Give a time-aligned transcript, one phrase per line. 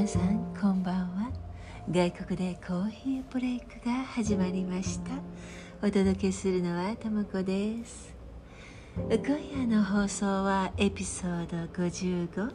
[0.00, 1.30] 皆さんこんばんは。
[1.90, 5.10] 外国でコーヒーブレイクが始まりました。
[5.86, 8.14] お届けするのはともこです。
[8.96, 12.50] 今夜の放送はエピソード55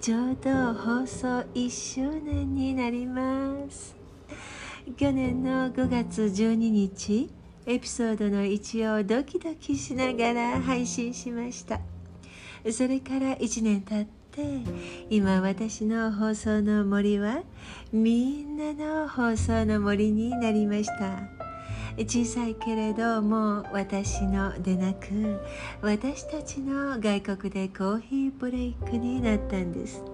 [0.00, 3.94] ちょうど放送1周年になります。
[4.96, 7.28] 去年の5月12日
[7.66, 11.82] エピソードの1をドキドキしながら配信しました。
[12.72, 14.06] それから1年経っ
[14.38, 14.62] て
[15.10, 17.42] 今私の放送の森は
[17.92, 21.28] みんなの放送の森になりました。
[21.98, 25.40] 小さいけれどもう私のでなく
[25.82, 30.04] 私たちの外国でコーヒーブレイクになったんです。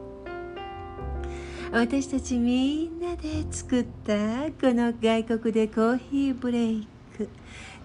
[1.70, 4.14] 私たちみんなで作った
[4.52, 6.88] この外国でコーヒーブレイ
[7.18, 7.28] ク。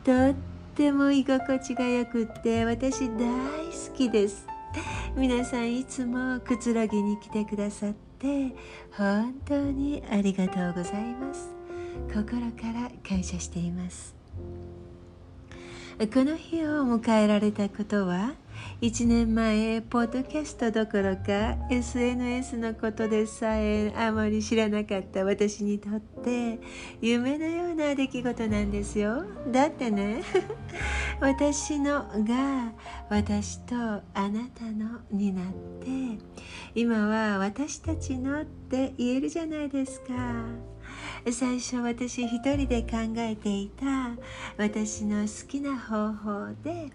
[0.06, 0.34] とっ
[0.76, 4.49] ても居心地がよくって私大好きです。
[5.16, 8.54] 皆さんいつもくつろぎに来てくださって
[8.92, 11.50] 本当にありがとうございます。
[12.14, 14.16] 心から感謝しています。
[16.08, 18.32] この日を迎えられたことは
[18.80, 26.62] 1年前ポッドキャストどころか SNS のことでさえあまり知らなかった私にとって
[27.02, 29.26] 夢のような出来事なんですよ。
[29.52, 30.24] だってね
[31.20, 32.72] 私のが
[33.10, 35.46] 私とあなたのになっ
[35.82, 36.24] て
[36.76, 40.14] 今は私たちのって言えるじゃないですか。
[41.32, 43.86] 最初私一人で考えていた
[44.58, 46.92] 私の好きな方法で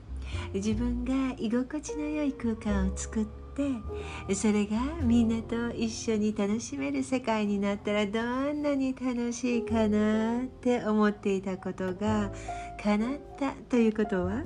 [0.53, 8.21] 自分が居心地の良い空間を作ってそれがみんなと一緒に楽しめる世界になったらど
[8.53, 12.33] んなに楽しいかなって思っていたことが
[12.83, 14.43] 叶ったということは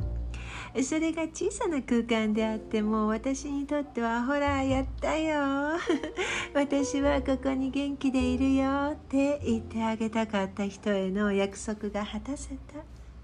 [0.82, 5.78] それが小さな空間であっても私にとってはほらやったよ。
[6.54, 12.56] 私はここに元気でいるよって言ってあげたかった人への約束が果たせた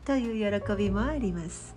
[0.04, 1.74] という喜びもあります。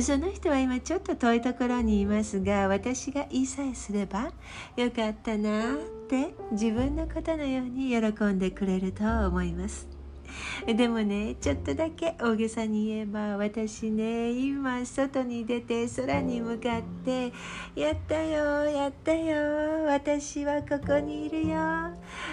[0.00, 4.32] その人は今ちょっと遠いところにいますが私が言いさえすれば
[4.76, 5.76] よかったなっ
[6.08, 9.89] て自分のことのように喜んでくれると思います。
[10.66, 17.32] でもねちょっとだけ大げさに言えば私ね今外に出て空に向かって
[17.74, 21.58] 「やったよやったよ私はここにいるよ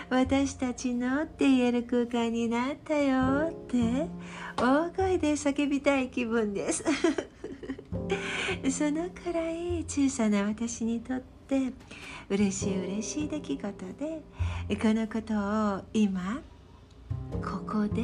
[0.10, 4.08] 私たちの」って言える空間になったよって
[4.58, 6.84] 大声で叫びたい気分です。
[8.70, 11.74] そのくらい小さな私にとって
[12.30, 16.42] 嬉しい嬉しい出来事でこのことを今
[17.32, 18.02] ここで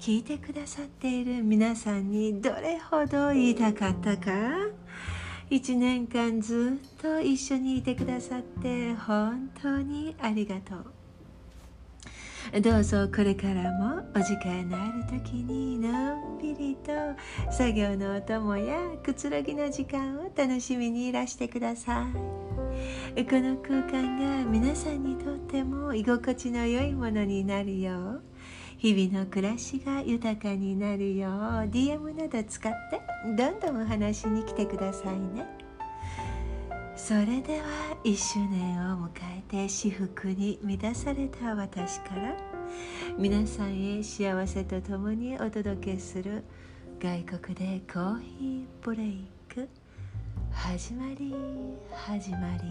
[0.00, 4.30] 聞いてくださっている皆さんにどれほど言いたかったか
[5.50, 10.92] ？1年間ずっと一緒にいてくださって本当にありがとう。
[12.60, 16.51] どうぞこれからもお時間のある時にのんびり
[16.82, 16.92] と
[17.50, 22.06] 作業のお供やくつろぎの時間を楽しみにいらしてくださ
[23.16, 23.24] い。
[23.24, 28.22] この空間が皆さんにとっても居心地の良いものになるよう
[28.78, 31.32] 日々の暮らしが豊かになるよう
[31.70, 33.00] DM など使って
[33.36, 35.46] どんどんお話しに来てくださいね。
[36.96, 42.36] それでは1周年を迎えて至福に満たされた私から
[43.18, 46.44] 皆さんへ幸せとともにお届けする
[47.02, 49.68] 外国でコーヒーブレイク。
[50.52, 51.34] 始まり
[51.92, 52.70] 始まり。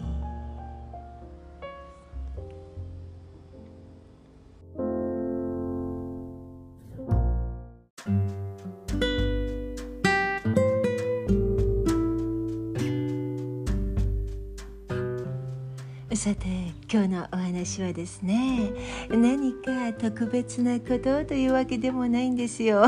[16.16, 18.70] さて今日のお話はですね
[19.08, 22.84] 何か特別なことというわけでもないんですよ。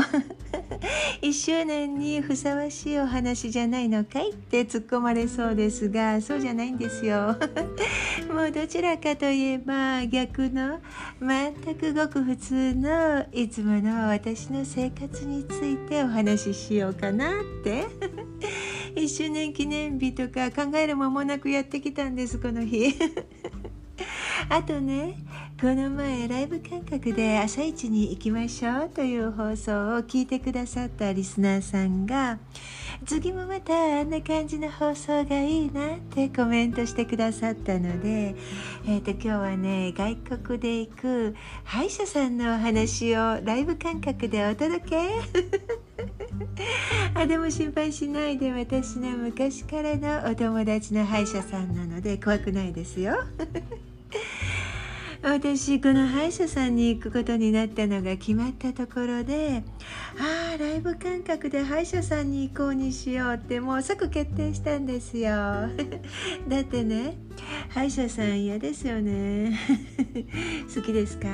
[1.23, 7.35] 1周年にふさわしいお話じゃないのかいって突っ込まれそうですがそうじゃないんですよ。
[8.31, 10.81] もうどちらかといえば逆の
[11.19, 17.85] 全くごく普通のいつもの私の生活についてお話ししようかなって。
[18.93, 22.93] 1周年記念日とか考える間もなくやってきたんですこの日。
[24.49, 25.17] あとね
[25.59, 32.39] この前ライブ感覚で朝一に行きましょうという放送を聞いてくださったリスナーさんが
[33.05, 38.35] 次もまたあんな感じの放送がいいなってコメントしてくださったので、
[38.85, 45.09] えーと、今日はね外国で行く歯医者さんのお話をライブ感覚でお届け。
[47.15, 53.15] あでも心配しないで私の昔からのお友達の歯医者さんなので怖くないですよ。
[55.21, 59.63] 私この歯医者さんに行くことになったのが決まったところで
[60.19, 65.31] ああライブ感覚で歯医者さんに行こうにしようってもう即決定したんですよ。
[66.47, 67.17] だってね
[67.75, 69.51] 歯医者さん嫌ですよね。
[70.73, 71.27] 好きですか？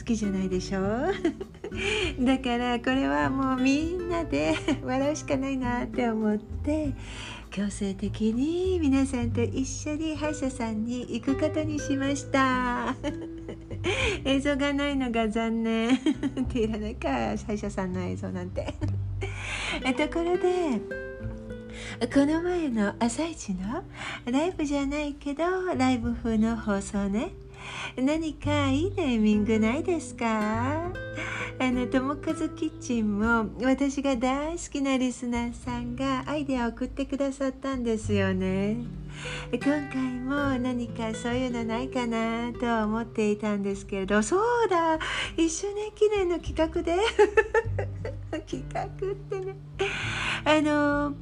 [0.00, 0.80] 好きじゃないでしょ？
[2.18, 6.90] だからこれはもうみんなで 笑うしかないなって思って
[7.52, 12.96] 強制的に皆さんと一緒に歯医者さんに行くことにしました。
[14.24, 15.94] 映像がないのが残念。
[15.94, 15.98] っ
[16.48, 18.74] ていらないか歯医者さんの映像なんて。
[19.96, 20.80] ところで
[22.12, 23.82] この前の朝一の
[24.24, 25.44] ライブじゃないけど
[25.74, 27.32] ライブ風の放送ね。
[27.96, 30.92] 何かいいネーミングないですか？
[31.58, 38.76] あの友和キッチンも私が大好きなリスナーさんがアイデアを送ってくださったんですよね。
[39.50, 44.98] 今回も何かそういうのないかなと思っていたんですけれどそうだ
[45.36, 46.96] ！1周年記念の企画で。
[48.40, 49.56] 企画ってね。
[50.44, 51.14] あの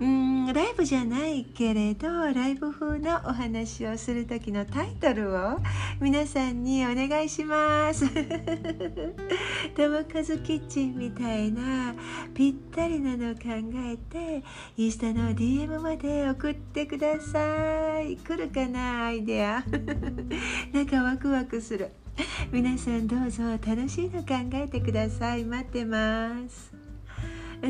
[0.00, 5.58] うんライブじゃないけれどライブ風のお話をする時のタイトルを
[6.00, 8.06] 皆さんにお願いします。
[9.76, 11.94] 友和キッチンみたいな
[12.34, 14.42] ぴったりなのを考えて
[14.76, 18.16] インスタの DM まで送ってください。
[18.16, 19.62] 来るかなアイデア。
[20.72, 21.90] なんかワクワクする。
[22.52, 25.44] 皆さんどうぞ楽しいの考えてください。
[25.44, 26.72] 待ってます。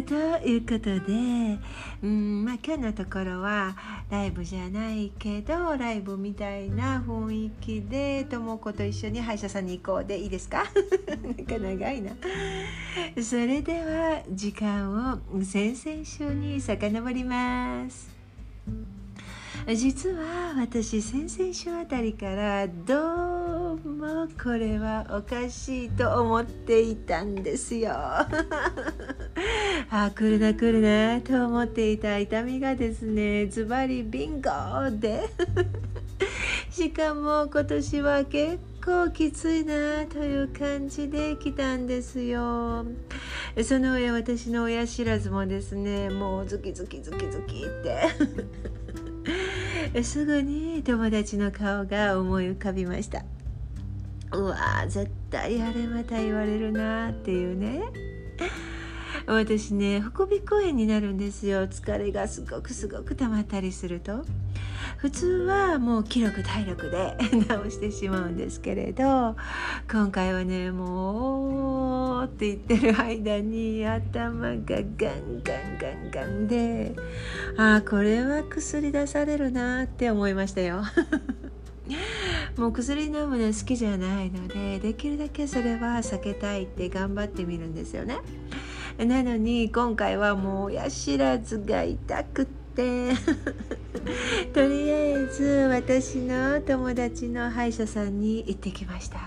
[0.06, 0.14] と
[0.46, 1.58] いうことで、
[2.00, 3.76] うんまあ、今日のところは
[4.08, 10.62] ライブじゃないけどライブみたいな雰囲気でとも子と一緒に歯医者さんに行こうでいいですか？
[11.24, 12.12] なんか長いな。
[13.20, 18.10] それでは時間を先々週に遡ります。
[19.76, 27.92] 実は私先々週あたりからどうもこれはおかしいと思っていたんですよ。
[29.90, 31.20] あ来るな来るな。
[31.20, 34.50] と思っていた痛みがですねズバリビンゴ
[34.90, 35.28] で。
[36.70, 42.84] しかも今年は結構きついなという感じで来たんですよ。
[43.62, 48.70] その上私の親知らずもですねもうズキズキズキズキって。
[50.02, 53.24] すぐに友達の顔が思い浮かびました。
[54.32, 57.82] うわ絶対あれまた言われるなっていうね。
[59.26, 61.66] 私ね 副鼻公園になるんですよ。
[61.66, 64.24] 疲れがすごくすごく溜まったりすると。
[65.00, 69.34] 普通はもう気力体力で 治してしまうんですけれど
[69.90, 76.94] 今回はねもうって言ってる間に頭がガンガンガンガンで
[77.56, 80.82] ああこれは薬出されるなって思いましたよ
[82.58, 88.18] もう薬飲むの好きじゃないのでできるだけそれは避けたいって頑張ってみるんですよね。
[88.98, 92.59] なのに今回はもう親知らずが痛くて
[94.52, 99.18] とりあえず私の友達の歯医者さんに行ってきました。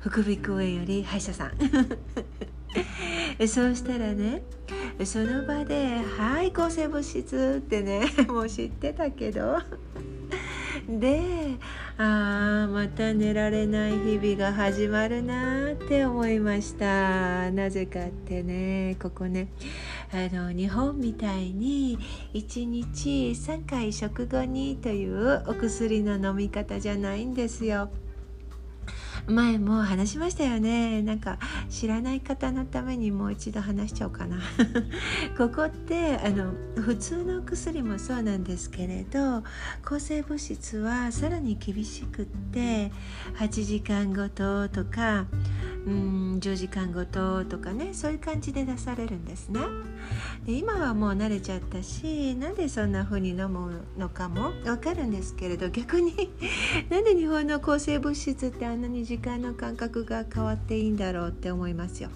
[0.00, 1.52] 副鼻腔炎より歯医者さん。
[3.48, 4.42] そうしたらね
[5.04, 9.58] その場で「はい抗生物質」ってね もう知ってたけど。
[10.88, 11.56] で
[11.98, 17.50] ああまた寝られない日々が始まるなって思いました。
[17.50, 19.48] なぜかってねここね
[20.12, 21.98] あの日本みたいに
[22.32, 27.90] 1日3回食後にというお薬の飲み方じゃないんですよ。
[29.28, 31.02] 前も話しましたよね。
[31.02, 34.38] なんか知らない方のためにもう一度話しちゃおうかな。
[35.36, 39.42] ここってあの普通の薬もそうなんですけれど
[39.84, 42.92] 抗生物質はさらに厳しくって
[43.38, 45.26] 8時間ごととか
[45.86, 49.60] うん10時間ごととかねそういう感じで出されるんですね。
[50.44, 56.12] で今はもう慣れちゃったしなんでそんな風に飲むのかもわかるんですけれど逆に
[56.90, 62.10] なんで日本の抗生物質ってあんなに時時間の感覚が変わっていいんだろうって思いますよ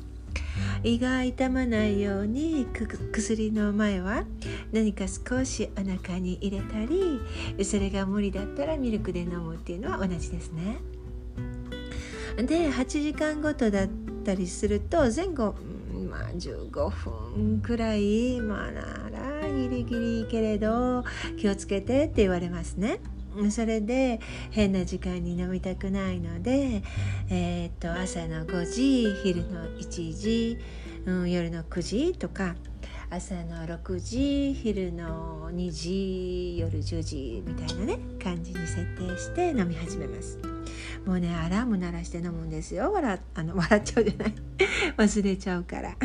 [0.84, 2.66] 胃が痛まないように
[3.10, 4.24] 薬の前は
[4.70, 10.76] 何か少しお腹に入れたりそれが無理だったらミルクで飲むっていうのは同じですね
[12.36, 13.88] で8時間ごとだっ
[14.22, 15.54] たりすると前後
[16.10, 18.82] まあ15分くらいまあな
[19.40, 21.02] らギリギリけれど
[21.38, 23.00] 気をつけてって言われますね。
[23.50, 24.20] それで
[24.50, 26.82] 変な時間に飲みたくないので、
[27.30, 30.58] えー、っと朝の5時昼の1時、
[31.06, 32.56] うん、夜の9時とか
[33.10, 40.59] 朝の6時昼の2時夜10時みたいなね感じに設定して飲み始めます。
[41.06, 42.92] もうねアラーム鳴らして飲むんですよ。
[42.92, 44.34] 笑あの笑っちゃうじゃない。
[44.96, 45.96] 忘れちゃうから。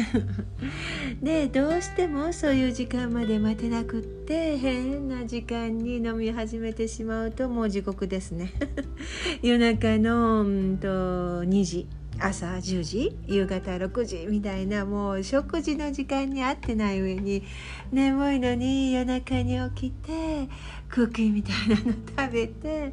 [1.21, 8.51] でどうしてもそういう時間まで待てなくって変な時間に飲み始めてしまうともう地獄ですね。
[9.43, 11.87] 夜中のうんと2時。
[12.19, 13.17] 朝10時。
[13.27, 17.43] 夕方6時みたいなもう食事の時間に合ってない上に
[17.91, 20.47] 眠いのに夜中に起きて
[20.95, 22.89] クッキーみたいなの食べて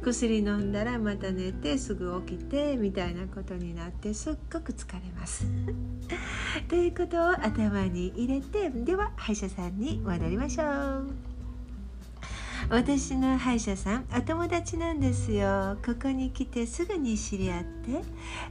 [0.00, 5.44] 薬飲んだらまた寝てすぐ起きてみたいなことになってすっごく疲れます。
[6.68, 11.10] ということを頭に入れてでは歯医者さんに戻りましょう。
[12.70, 18.02] 私の歯医者さんお友達なんですよここに来てすぐに知り合って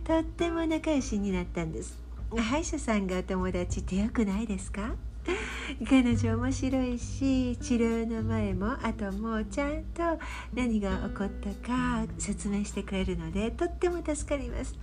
[0.03, 1.97] とっても仲良しになったんです
[2.37, 4.93] 歯医者さんがお友達ってよくないですか？
[5.89, 10.19] 彼女面白いし治療の前も後もうちゃんと
[10.53, 14.77] 何が起こったか説明してくれるのでとっても助かります。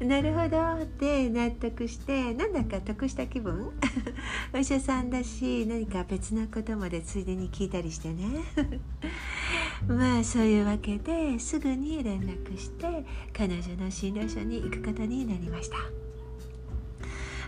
[0.00, 0.82] なるほど。
[0.82, 3.72] って納得してなんだか得した気分？
[4.52, 8.24] お医者さんだし何か別のことまでついでに聞いたりしてね。
[9.86, 16.11] まあそういうわけですぐに連絡して彼女の診療所に行くことになりました。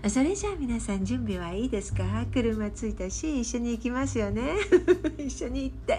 [0.08, 2.04] それじゃあ皆さん準備はいいですか？
[2.32, 4.42] 車着いたし一緒に行きますよね。
[5.18, 5.99] 一緒に行って。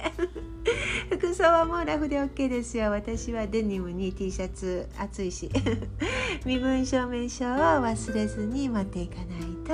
[1.17, 2.91] 服装はもうラフで OK ですよ。
[2.91, 5.49] 私はデニムに T シャツ暑いし。
[6.45, 9.23] 身分証明書を忘れずに持っていかな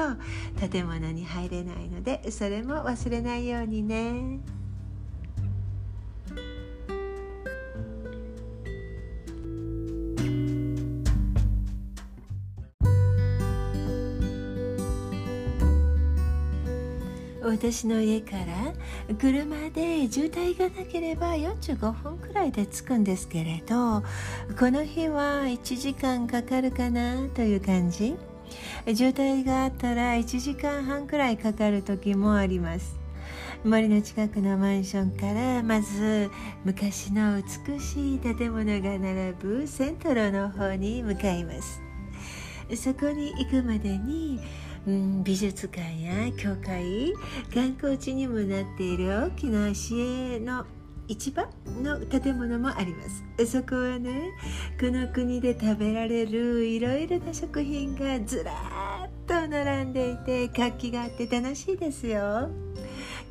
[0.10, 0.18] い
[0.62, 4.40] と建物に入れないのでそれも忘れないようにね。
[17.52, 18.74] 私の家から
[19.20, 24.02] 車で渋滞がなければ45分くらいで着くんですけれど
[24.58, 28.16] この日は1時間かかるかなという感じ。
[28.86, 32.98] 渋滞があったら1時間半くらいかかる時もあります。
[33.66, 36.30] 森の近くのマンションからまず
[36.64, 41.82] 昔の美しい建物が並ぶセントロの方に向かいます。
[42.76, 44.40] そこに行くまでに
[44.88, 47.14] うん、美術館や教会
[47.54, 50.66] 観光地にもなっている大きな市営の
[51.08, 51.48] 市場
[51.84, 53.04] の建物もありま
[53.38, 53.46] す。
[53.46, 54.32] そこはね
[54.80, 58.54] この国で食べられるいろいろな食品がずら
[59.06, 62.50] っと並んでいて活気があって楽しいですよ。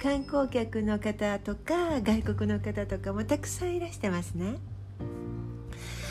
[0.02, 4.56] 観光客の方とか外国の方とかもたくさんいらしてますね。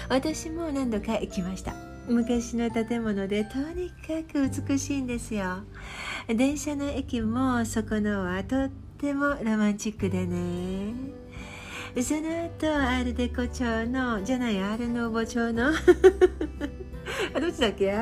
[0.10, 1.89] 私も何度か行きました。
[2.10, 5.60] 昔の建物でとにかく美しいんですよ。
[6.28, 10.94] 電車の駅もそこのはとってもロマンチックでね。
[12.02, 15.72] その後アールデコ町のじゃないアールノーボ町の
[17.40, 17.92] どっちだっけ？
[17.94, 17.96] ア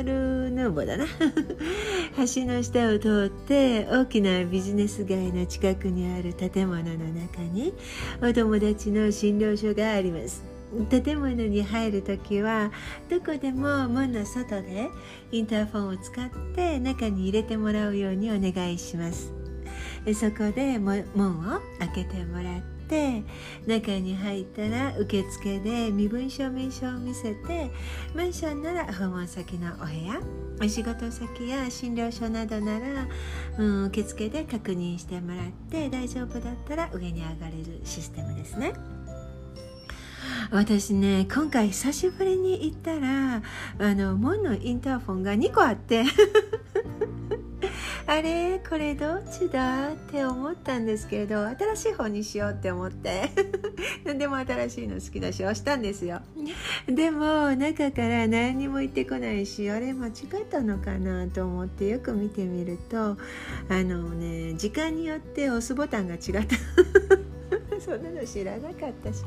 [0.00, 1.06] ールヌーボだな。
[2.16, 7.72] 橋の下を通って大きなビジネス街の近くにある建物の中に
[8.20, 10.55] お友達の診療所があります。
[10.90, 12.70] 建物に入る時は
[13.08, 14.88] どこでも門の外で
[15.30, 19.32] インターフォンを使って中に入れてもらうようにお願いします
[20.14, 23.22] そこで門を開けてもらって
[23.66, 27.70] 中に入ったら受付で身分証明書を見せて
[28.14, 30.20] マンションなら訪問先のお部屋
[30.60, 33.08] お仕事先や診療所などなら、
[33.58, 38.72] うん、受付で確認してもらって大丈夫だったら上に上がれるシステムですね。
[40.50, 43.42] 私ね今回久しぶりに行ったら
[43.78, 46.04] あの門のインターフォンが2個あって。
[48.08, 53.30] あれこれどっちだって思ったんですけれど新しい方にしようって思って。
[54.04, 56.20] 何でも新しいの好きだし押したんですよ。
[56.86, 60.12] でも中から何にも言ってこないしあれ間違っ
[60.48, 63.16] たのかなと思ってよく見てみるとあ
[63.82, 66.56] のね時間によって押すボタンが違った。
[67.80, 69.24] そんなの知らなかったし。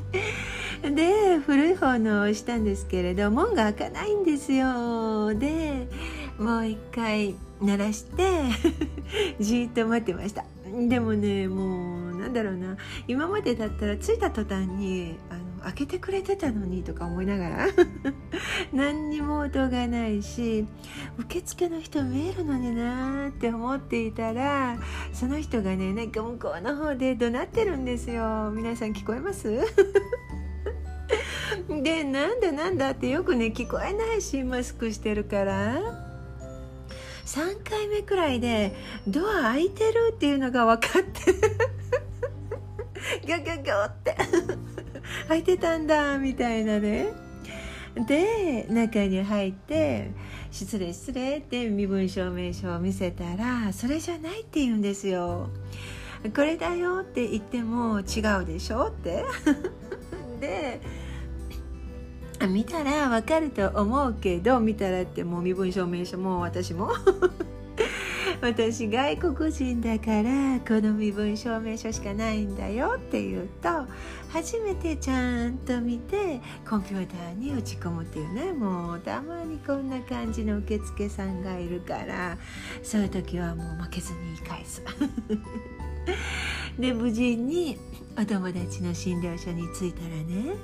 [0.82, 5.34] で古い方のをしたんですけれど門が開かないんですよ。
[5.34, 5.86] で
[6.38, 8.42] もう一回鳴らして
[9.38, 10.44] じっと待ってました。
[10.88, 12.76] でもねもうなんだろうな。
[13.06, 17.66] 今までだったら着いた途端にあの開けてくれてたのにとか思いながら。
[18.72, 20.66] 何にも音がないし
[21.18, 24.78] 受付の人見えるのになって思っていたら
[25.12, 28.50] その人がねなんか向こうの方で怒鳴ってるんですよ。
[28.54, 29.60] 皆さん聞こえます？
[31.82, 36.10] でなんだなんだってよくね聞こえないしマスクしてるから。
[37.26, 38.74] 3回目くらいで
[39.06, 41.32] ドア開いてるっていうのが分かって。
[43.24, 44.16] ギョギョギョって。
[45.28, 47.12] 開いてたんだみたいなね。
[47.94, 50.10] で中に入って
[50.50, 55.50] 「失礼失礼」って身分証明書を見せたら「それじゃない」って言うんですよ。
[56.34, 59.24] これだよって言っても違うでしょって。
[60.40, 60.80] で
[62.48, 66.90] 見たらわかると思うけど見たらってもう身分証明書も私も。
[68.40, 73.68] 私外国人だからこの身分証明書しかないんだよって言うと
[74.30, 78.52] 初めてちゃんと見てコンピューターに打ち込むっていうね。
[78.52, 82.38] もうたまにこんな感じの受付さんがいるから
[82.82, 84.82] そういう時はもう負けずに言い返す。
[86.78, 87.78] で無事に
[88.18, 90.56] お友達の診療所に着いたらね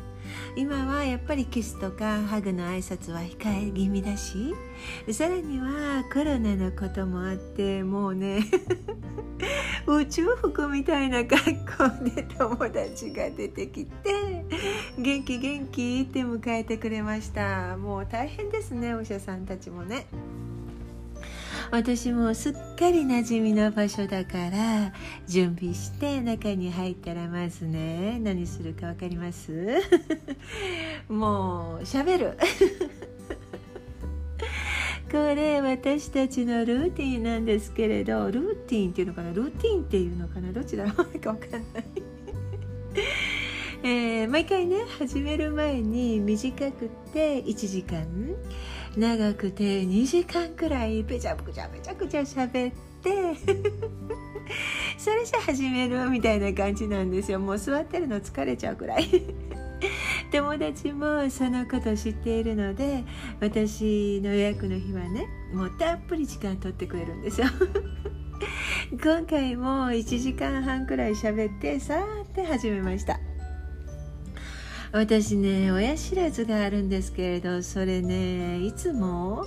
[0.57, 4.55] 今はやっぱりキスとかハグの挨拶は控え気味だし
[5.13, 8.41] さらにはコロナのこともあってもうね
[9.87, 11.43] 宇宙服みたいな格
[11.79, 14.45] 好で友達が出てきて
[14.99, 20.07] 元気元気って迎えてくれましたもう大変ですねお医者さんたちもね。
[21.71, 24.93] 私もすっかり馴染みの場所だから
[25.27, 29.81] 準備して中に入ったらまずね何するか分かります？
[31.09, 32.37] もうしゃべる。
[35.11, 39.33] これ私たちのルーティンなんですけれどルーティンっていうのかな？
[39.33, 40.53] ルーティンっていうのかな？
[40.53, 40.95] どっちだろう？
[41.21, 41.85] か分かんない。
[43.85, 48.05] えー、毎回ね始める前に短くて1時間。
[48.97, 53.37] 長くて2時間くらいぺちゃくちゃぺちゃくちゃ喋って
[54.97, 57.39] それじゃ始めるみたいな感じなんですよ。
[57.39, 59.07] もう座ってるの疲れちゃうくらい。
[60.33, 63.05] 友達もそのこと知っているので
[63.41, 67.49] 私の予約の日はねもうたっぷり時間取ってくれるんですよ。
[68.93, 73.21] 今回も1時間半くらい喋ってさーって始めました。
[74.97, 79.45] 私ね親知らずがあるんですけれどそれねいつも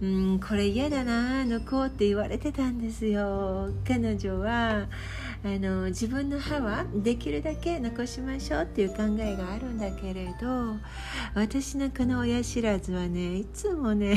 [0.00, 3.70] うんこれ嫌だな抜こうって言われてたんですよ。
[3.84, 4.86] 彼女は
[5.44, 10.76] あの自分の歯はできるだけ残しましょうっていう考えがあるんだけれど
[11.34, 14.14] 私のこの親知らずはねいつもね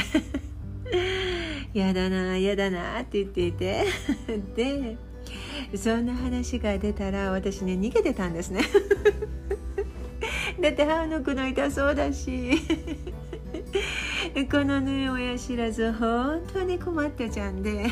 [1.74, 3.86] 嫌だな嫌だなって言っていて
[4.56, 4.98] で
[5.76, 8.62] そんな話が出たら私ね逃げてたんですね。
[10.64, 12.52] だって歯抜くの痛そうだし。
[14.50, 17.88] このね親知らず本当に困ったちゃんで。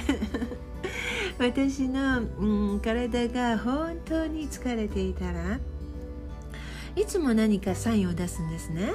[1.38, 5.60] 私の、うん、体が本当に疲れていたら
[6.96, 8.94] いつも何かサインを出すんですね。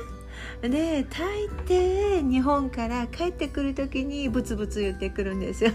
[0.63, 5.73] で大抵日本から帰ってくる時にブツブツ言ってくるんですよ。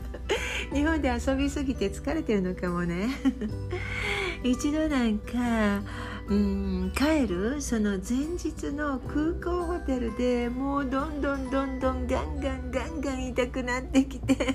[0.72, 3.08] 日本で遊びすぎて疲れてるのかもね。
[4.42, 5.82] 一度なんか
[6.28, 7.60] うん帰る。
[7.60, 14.54] その前日の空港ホテルでもうどんどんどんどんガンガンガンガン痛くなってきて。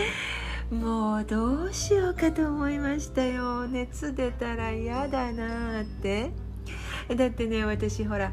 [0.72, 3.66] もうどうしようかと思いましたよ。
[3.66, 6.30] 熱出たら嫌だなって。
[7.14, 8.32] だってね私ほら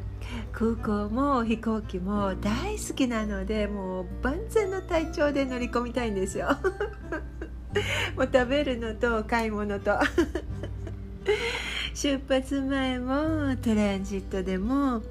[0.53, 6.47] 空港も飛行機も大好きなのでもう万全の体調で乗り込みたいんですよ。
[8.15, 9.99] もう食べるのと買い物と。
[11.93, 15.01] 出発前もトランジットでも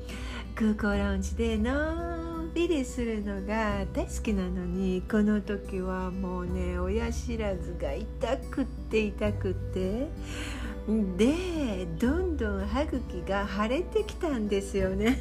[0.54, 10.08] 空港ラウンジでのんびりするのが大好きなのにこの時はもうね親知らずが痛くって痛くって。
[11.16, 15.18] でどんどん歯茎が腫れてきたんですよね。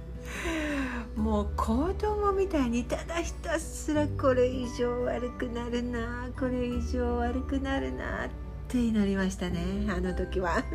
[1.14, 8.28] もう子供みたいにただひたすらこれ以上悪くなるなこれ以上悪くなるなっ
[8.70, 10.62] て祈りましたねあの時は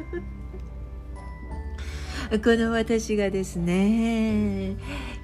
[2.44, 4.76] この私がですね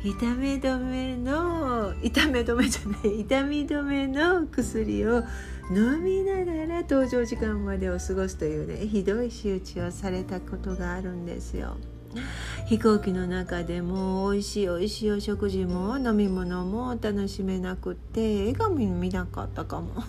[0.03, 5.23] 痛み止めの痛み止めじゃない痛み止めの薬を
[5.71, 11.77] 飲みながら搭乗時間までを過ごすというねひどい仕打ちをされたことがあるんですよ。
[12.67, 20.04] 飛行機の中でも美味しい美味しいお食事も飲み物も楽しめなくって笑顔見なかったかも。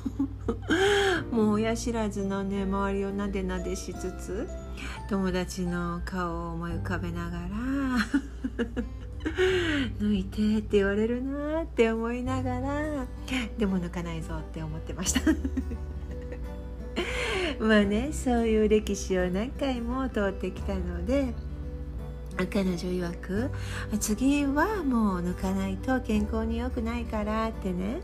[1.30, 4.48] もう親知らずのね周りをなでなでしつつ
[5.08, 7.48] 友達の顔を思い浮かべながら
[10.00, 13.06] 抜いてって言われるなって思いながら
[13.56, 15.20] でも抜かないぞって思ってました。
[17.60, 21.32] まあねそういう歴史を何回も通ってきたので
[22.36, 23.50] 彼女曰く
[24.00, 28.00] 次はもう抜かないと健康に良くないからってね。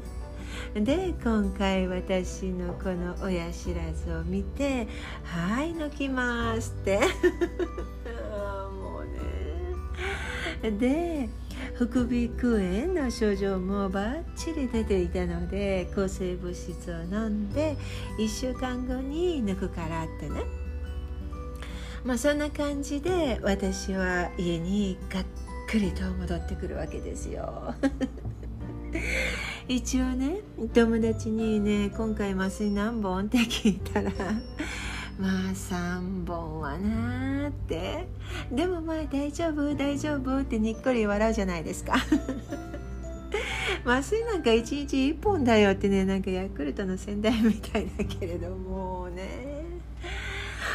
[0.75, 4.89] で今回私のこの親知らずを見て
[5.25, 7.01] 「はい抜きます」って。
[8.81, 9.05] もう
[10.63, 10.71] ね。
[10.79, 11.29] で
[11.75, 17.77] 副鼻腔炎の症状もバッチリ出ていたので抗生物質を飲んで
[18.19, 20.68] 1週間後に抜くからってね。
[22.05, 25.25] まあそんな感じで私は家にがっ
[25.69, 27.75] くりと戻ってくるわけですよ。
[29.69, 30.41] 一応ね
[30.73, 34.11] 友達にね今回麻酔何本って聞いたら
[35.21, 38.07] まあ3本はなーって。
[38.51, 41.97] でもまあ大丈夫大丈夫ってにっこり笑うじゃないですか。
[43.85, 49.48] 麻酔なんか1日1本だよってねなんかヤクルトの先代みたいだけれどもね。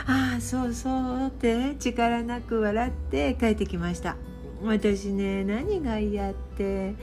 [0.06, 4.16] ああそうそうって力なく笑って帰ってきました。
[4.62, 6.96] 私ね何が嫌って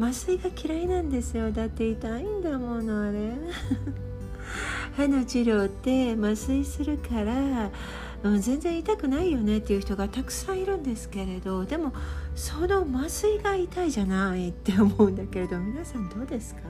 [0.00, 1.50] 麻酔が嫌いなんですよ。
[1.52, 3.30] だって痛いんだものあれ。
[4.96, 7.70] 歯の治療って麻酔するから、
[8.40, 11.94] 全然痛くないよねっていう人がたくさんいるんですけれどでも
[12.34, 16.60] その麻酔が痛いじゃないって思うんだけれど皆さんどうですか？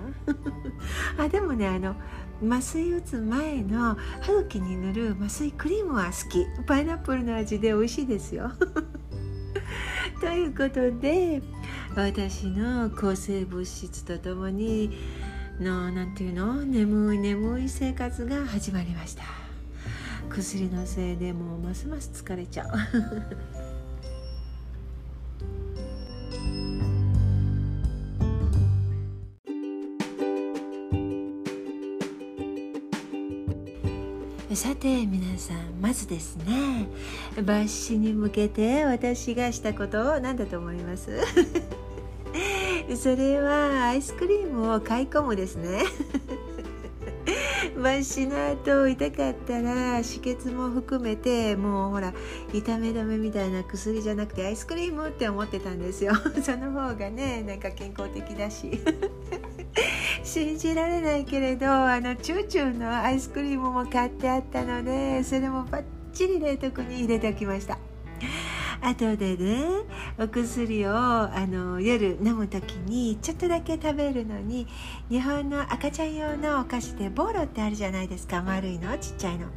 [1.18, 1.96] あでもねあの
[2.42, 6.46] 麻酔打つ前の歯茎に塗る麻酔クリームは好き。
[6.66, 8.50] パイナップルの味で美味しいですよ。
[10.20, 11.42] ということで
[11.94, 14.90] 私の抗生物質とともに
[15.61, 16.64] のなんていうの？
[16.64, 19.24] 眠い眠い生活が始まりました。
[20.31, 23.59] 薬のせいでもうますます疲れちゃう。
[34.80, 36.86] て皆さんまずですね
[37.36, 41.10] 抜歯に向けて私がしたことを何だと思います？
[42.96, 45.82] それはアイスクリームを買い込むですね。
[47.76, 52.12] 抜歯の後痛かったら止血も含めてもうほら
[52.52, 56.12] 痛め止めみたいな薬じゃなくてアイスクリームって思ってたんですよ。
[56.42, 58.80] その方がねなんか健康的だし。
[60.22, 67.78] 信じられないけれどあのチューチューのアイスクリームも買ってあったのでそれもバッチリ冷凍庫に入れておきました。
[68.83, 69.62] 後でね
[70.18, 74.66] お薬をあの夜飲む時にちょっとだけ食べるのに
[75.11, 78.42] 日本の赤ちゃん用のお菓子でボーロってあるじゃないですか。
[78.42, 79.48] 丸いのちっちゃいの。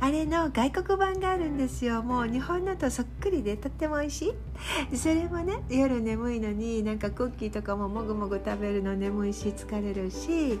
[0.00, 2.02] あれの外国版があるんですよ。
[2.02, 4.34] もう日本のとそっくりでとっても美味しい。
[4.94, 10.58] それもね夜眠いのになんかクッキーとかももぐもぐ食べるの眠いし疲れるし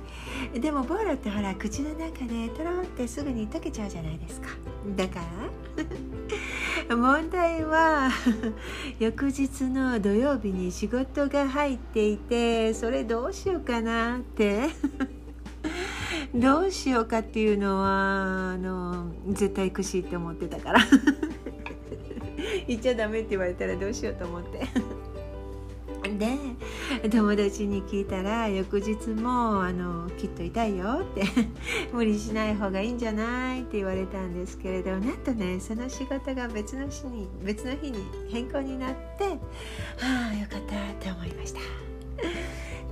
[0.58, 4.48] でもボーロってほら口の中でとろってすぐに溶けちゃうじゃないですか。
[4.96, 5.20] だか
[6.88, 8.10] ら 問題は
[9.00, 14.68] 翌日の土曜日に仕事が入っていてそれどうしようかなって。
[16.34, 20.80] どうしようかっていうのはあの絶対行くしって思ってたから。
[22.66, 24.66] 行っちゃダメって言われたらどうしようと思って。
[26.18, 31.24] で友達に聞いたら翌日もあのきっと痛いよって
[31.92, 37.98] 無理しない方がいいんじゃないって言われたんですけれどなんとねその仕事が別の日に別の日に
[38.30, 39.38] 変更になっては
[40.32, 41.60] あよかったって思いました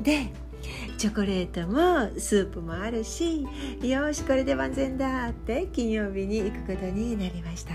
[0.03, 0.33] で
[0.99, 3.47] チョコレートもスープもあるし
[3.83, 7.75] よしこれで万全だって金曜日に行くことになりました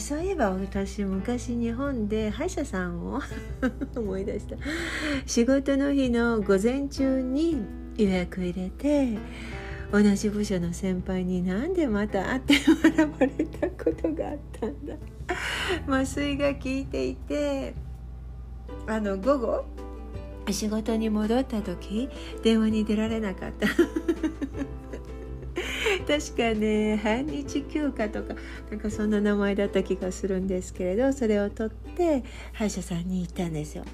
[0.00, 3.20] そういえば私昔日本で歯医者さんを
[3.94, 4.56] 思い出した。
[5.26, 7.62] 仕事の日の午前中に
[7.96, 9.18] 予約入れて
[9.92, 14.94] 同じ部署の先輩になんでまた会って笑われたことがあったんだ。
[15.86, 17.74] 麻酔が効いていて
[18.86, 19.64] あの午後
[20.50, 22.08] 仕事に戻った時
[22.42, 23.66] 電話に出られなかった。
[26.06, 28.34] 確かね半日休暇とか
[28.70, 33.84] なんかそんな名前だった気がするんですけれどそれを取って歯医者さんに行ったんですよ。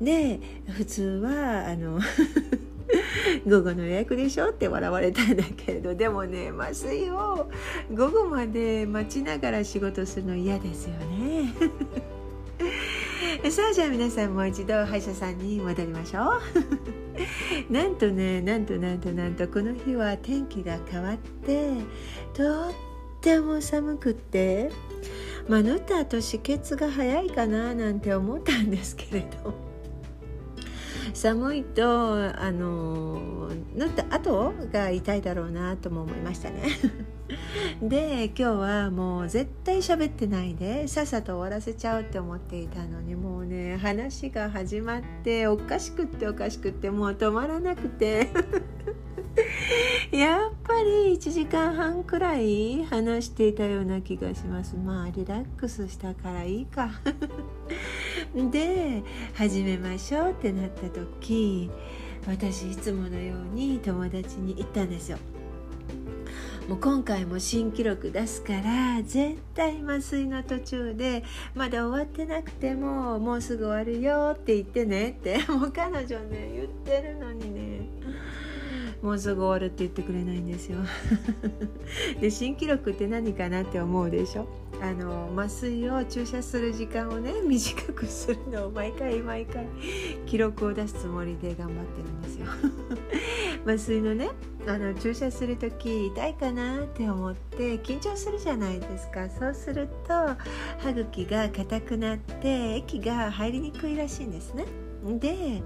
[0.00, 2.00] で普通はあの
[3.46, 7.50] 午後の予約でしょって笑われたんだけれどでもね麻酔を
[7.92, 11.52] 午後まで待ちながら仕事するの嫌ですよね。
[13.50, 16.40] さあじゃあ皆さんもう一度歯医者さんに戻りましょう。
[17.72, 21.72] なんとねなんとなんとなんとこの日は天気が変わって
[22.34, 22.72] とっ
[23.20, 24.70] ても寒くって
[25.48, 29.54] まあ縫った後止血が早いかななんて思ったんですけれど。
[31.14, 36.62] 寒いとあの縫った後が痛いだろうなとも思いましたね。
[37.82, 48.28] で今日はもう絶対喋ってないでさっさと終わらせちゃうって思っていたのにもうね話が始まっておかしくっておかしくってもう止まらなくて。
[50.10, 54.76] やっぱり1時間半くらい話していたような気がします。
[54.76, 56.90] まあリラックスしたからいいか。
[58.50, 59.02] で
[59.34, 61.70] 始めましょうってなった時
[62.26, 65.18] 私いつものように友達に言ったんですよ。
[66.68, 71.22] もう今回も新記録出すから絶対麻酔の途中で
[71.54, 77.86] まだ終わってなくてももうすぐ終わるよって言ってねって もう彼女ね言ってるのにね。
[79.02, 80.78] もうすぐ終わるって言ってくれないんですよ。
[82.20, 84.48] で新記録って何かなって思うでしょ？
[84.82, 89.66] あの麻酔を注射する時間をね 短くするのを毎回毎回
[90.24, 92.46] 記録を出すつもりで頑張ってるんですよ。
[93.64, 94.30] 麻酔のね
[94.68, 99.28] あの注射する時痛いかなって思って緊張するじゃないですか。
[99.30, 100.12] そうすると
[100.78, 104.64] 歯茎が硬くなって液が入りにくいらしいんですね。
[105.04, 105.62] で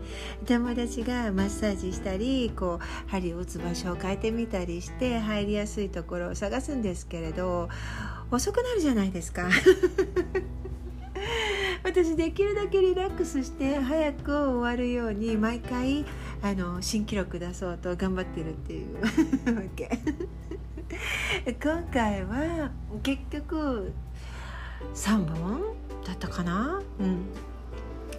[0.46, 7.70] 友達がマッサージしたりこう針を打つ場所を変えてみたりして入りやすいところを探すんですけれど
[8.30, 9.48] 遅くなるじゃないですか。
[11.82, 16.04] 私できるだけリラックスして早く終わるように毎回
[16.42, 19.90] あの新記録出そうと頑張ってるっていうわけ。
[21.62, 22.70] 今回は
[23.02, 23.92] 結局
[24.94, 25.60] 3本
[26.06, 26.80] だったかな？
[26.98, 27.18] うん。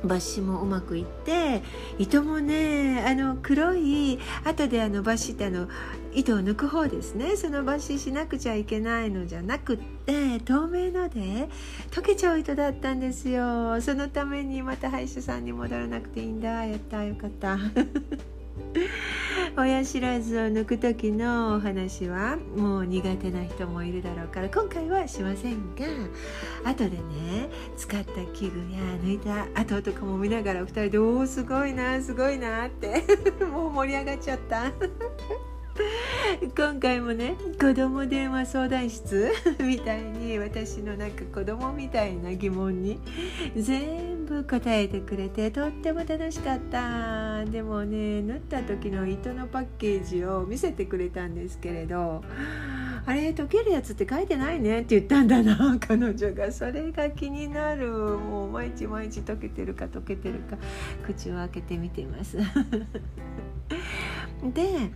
[0.05, 1.61] 抜歯もうまくいって
[1.97, 5.67] 糸もねあの黒い後であの抜歯ってあの
[6.13, 7.37] 糸を抜く方ですね。
[7.37, 11.47] その抜歯しなくちゃいけないのじゃなくって透明ので
[11.91, 13.79] 溶けちゃう糸だったんですよ。
[13.81, 16.65] そのためにまた歯医者さんに戻らなくていいんだ。
[16.65, 17.57] やったよかった。
[19.57, 25.85] 親知らずを抜く時のお話はもう苦手な人もいるだろうから今回はしませんが
[26.63, 33.03] 後でね使った器具や抜いた跡とかも見ながら2人で「おおすごいなすごいな」って
[33.45, 34.71] もう盛り上がっちゃった。
[36.55, 42.99] 今回もね子供電話相談室 みたいに私のなんか子供みたいな疑問に
[43.55, 47.45] 全部答えてくれてとっても楽しかった。
[47.45, 52.23] でもね縫った時の糸のパッケージを見せてくれたんですけれど
[53.05, 56.51] あれ溶けるやつって書いてないねって言ったんだな 彼女が。
[56.51, 57.87] それが気になる。
[57.91, 60.57] もう毎日毎日溶けてるか溶けてるか
[61.05, 62.37] 口を開けてみています。
[64.53, 64.91] で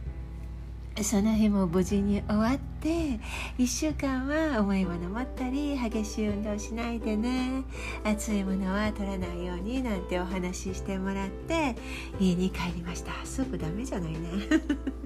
[1.04, 3.20] その日も無事に終わって
[3.58, 7.64] 1週間は重いもの持ったり激しい運動しないでね
[8.06, 11.76] 熱いものは取らないようになんてお話ししてもらって
[12.20, 13.12] 家に帰りました。
[13.26, 14.20] すぐダメじゃないね。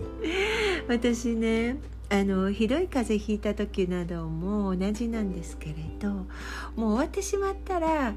[0.87, 1.77] 私ね
[2.11, 6.27] あのひどい風邪ひいた時なども同じなんですけれどもう
[6.75, 8.13] 終わってしまったら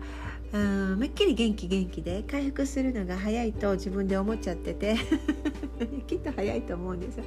[0.52, 4.96] うんめっきり元気元気で回復するのが早いと自分で思っちゃってて。
[6.06, 7.24] きっと早いと思うんですよ。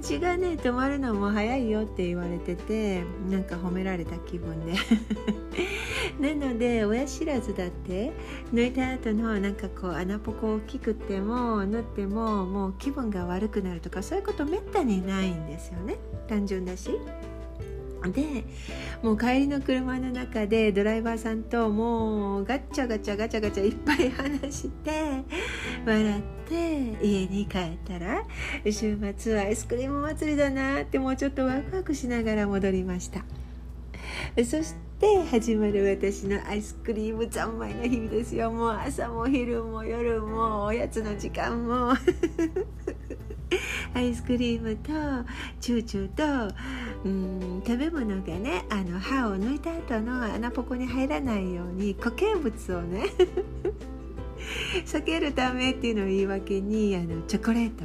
[0.00, 4.72] 血がね止まるのも早いよって言われててなんか褒められた気分で。
[6.20, 8.12] なので親知らずだって
[8.52, 15.98] 抜いた後のなんかこう穴ポコ大きくても縫ってももう気分が悪くなるとかそういうことめったにないんですよね。
[16.28, 16.90] 単純だし。
[18.10, 18.44] で
[19.02, 25.22] もう帰りの車の中でドライバーさんともうガチャガチャガチャガチャいっぱい話して
[25.86, 28.24] 笑って家に帰ったら
[28.70, 33.24] 週末はアイスクリーム祭りだなってもうちょっとワクワクしながら戻りました。
[34.36, 38.50] そして始まる私のアイスクリーム三昧の日々ですよ。
[38.50, 41.94] もう朝も昼も夜もおやつの時間も。
[43.94, 44.92] アイスクリームと
[45.60, 46.54] チューチューと
[47.04, 53.04] うん食べ物がねあの歯を抜いた後の穴ポコに入らないように固形物をね
[54.86, 57.84] 避けるためっていうのを言い訳にあのチョコレート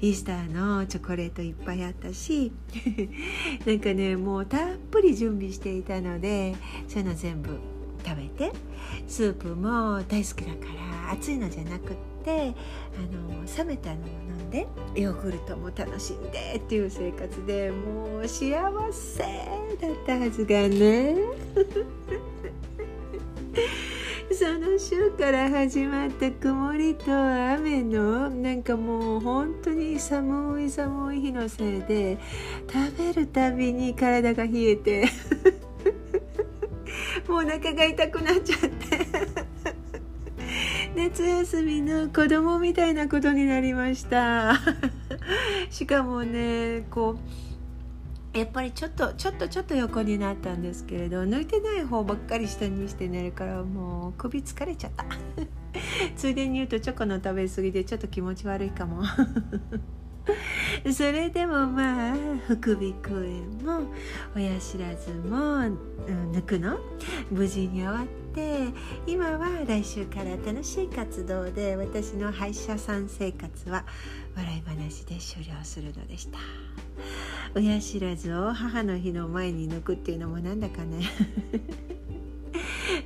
[0.00, 2.52] イースターのチョコレートいっぱいあったし
[3.66, 6.54] なんかねもうたっぷり準備していたので
[6.88, 7.58] そういうの全部
[8.04, 8.52] 食べて
[9.06, 10.66] スープも大好きだか
[11.06, 12.54] ら熱いのじゃなくって
[12.96, 18.52] あの冷めたのを飲でヨーグルトも楽しんでっていう生活でもう幸
[18.92, 21.16] せだったはずがね。
[24.30, 32.18] その週から始まった曇りと雨のなんかもう本当に寒い寒い日のせいで
[32.70, 35.08] 食べるたびに体が冷えて
[37.26, 39.47] もうお腹が痛くなっちゃって。
[40.96, 44.54] 夏休みの子供みたいなことになりました。
[45.70, 47.16] しかもねこ
[48.34, 55.04] うやっぱりちょっとちょっとちょっと横になったんですけれど抜いてない方ばっかり下にして寝るからもう首疲れちゃった。
[56.16, 59.02] ついでに言うとチョコの食べ過ぎでちょっと気持ち悪いかも。
[60.92, 62.14] それでもまあ
[62.46, 63.92] 副鼻腔炎も
[64.34, 66.78] 親知らずも、うん、抜くの？
[67.30, 68.68] 無事に終わって
[69.06, 73.84] 今は来週から楽しい活動で私の歯医者さん生活は
[74.36, 76.38] 笑い話で終了するのでした。
[77.54, 81.02] 親知らずを母の日の前に抜くっていうのもなんだかね。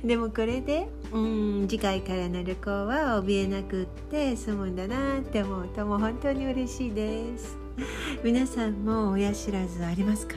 [0.05, 7.57] でもこれでうん次回からの旅行は怯えなくって済むんだなって思うともう本当に嬉しいです。
[8.23, 10.35] 皆さんも親知らずありますか？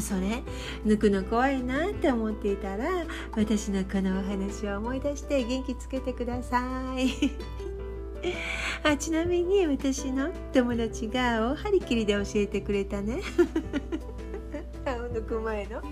[0.00, 0.42] それ
[0.86, 2.88] 抜くの怖いなって思っていたら
[3.32, 6.62] 私のこのお話を思い出して元気つけてくださ
[6.96, 7.30] い。
[8.84, 13.20] あちなみに私の友達が大張り切りで教えてくれたね。
[14.84, 15.82] 抜く前の。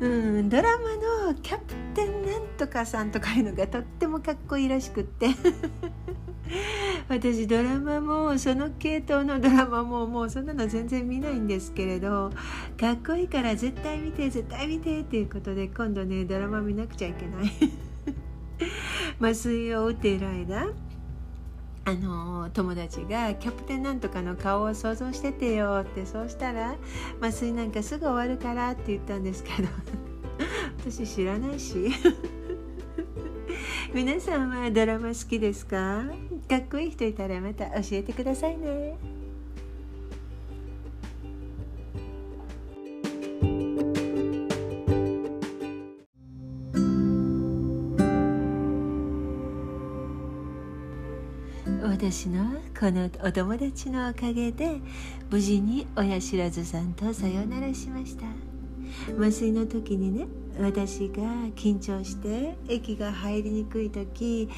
[0.00, 0.08] う
[0.42, 5.28] んドラマのキャプテンなんとかさんとかいうのがとってもかっこいいらしくって。
[7.08, 12.30] 私ドラマもその系統のドラマももうそんなの全然見ないんですけれど
[12.78, 17.52] かっこいいから絶対見て絶対見てっていうことで今度ねドラマ見なくちゃいけない。
[19.20, 20.68] 麻酔を打っている間
[21.86, 26.76] あの友達が「キャプテンなんとかの顔を想像しててよ」ってそうしたら
[27.20, 29.68] 「麻酔なんかすぐ終わるから」って言ったんですけど
[30.90, 31.90] 私知らないし
[33.92, 36.04] 皆さんはドラマ好きですか？
[36.48, 38.96] かっこいい人いたらまた教えてくださいね。
[52.04, 52.44] 私の
[52.78, 54.76] このお友達のおかげで
[55.30, 58.26] 無事に親知らずさんとさよならしました。
[59.18, 60.26] 麻酔の時にね
[60.60, 61.22] 私が
[61.56, 64.50] 緊張して息が入りにくい時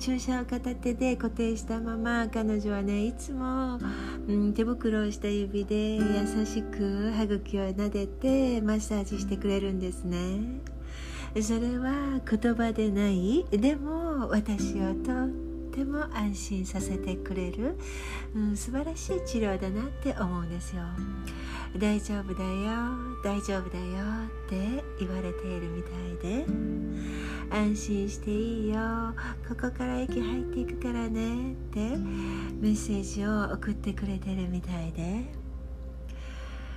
[0.00, 3.78] 注射を片手で固定したまま彼女はねいつも、
[4.26, 10.62] うん、手袋をした指で優しく歯茎を撫でてマッサージしてくれるんですね。
[11.42, 13.44] それは言葉でない。
[13.50, 17.76] でも私をとっても安心させてくれる、
[18.34, 20.82] うん、素晴らしい治療だなって思うんですよ。
[21.76, 23.84] 大丈夫だよ大丈夫だよ
[24.46, 26.46] って言われているみたいで
[27.50, 29.12] 安心していいよ
[29.48, 31.80] ここから息入っていくからねって
[32.60, 35.43] メッセージを送ってくれてるみたいで。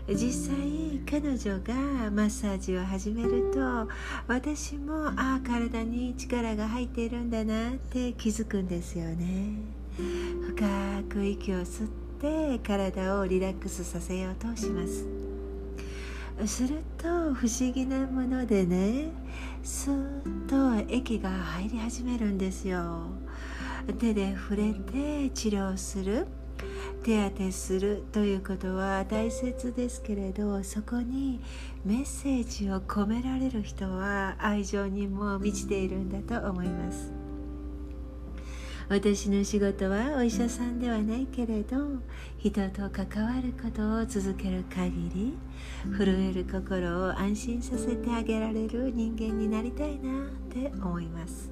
[0.09, 1.73] 実際彼女が
[2.11, 3.89] マッサージを始めると
[4.27, 9.55] 私もああ体に力が入っているんだなって気づくんですよね。
[9.97, 11.89] 深く息を吸っ
[12.21, 15.05] て体をリラックスさせようとします。
[16.45, 19.09] すると不思議なものでね
[19.63, 23.09] スーッと液が入り始めるんですよ。
[23.99, 26.27] 手で触れて治療する。
[27.03, 31.39] 手当てするということは大切ですけれどそこに
[31.85, 37.11] メッセージを込められる人は愛情にも満ちているんだと思います。
[38.89, 41.75] 私の仕事はお医者さんではないけれど
[42.37, 45.37] 人と関わることを続ける限り
[45.97, 51.51] 震える心を安心させてあげられる人間になりたいなって思います。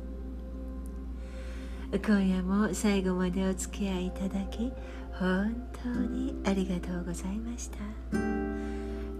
[1.91, 4.71] 今夜も最後までお付き合いいただき
[5.19, 7.77] 本当にありがとうございました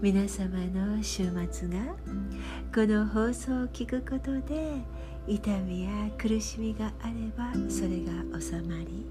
[0.02, 1.78] 皆様の週末が
[2.74, 4.82] この放送を聞くことで
[5.26, 9.06] 痛みや苦しみがあればそれが収まり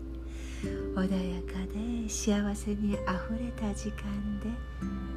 [0.96, 4.48] 穏やかで幸せにあふれた時間で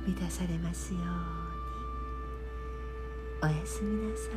[0.07, 4.29] 満たされますようにおやすみなさい。